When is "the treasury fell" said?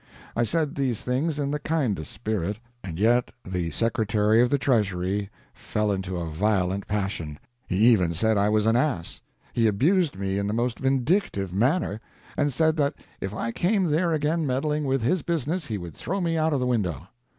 4.49-5.91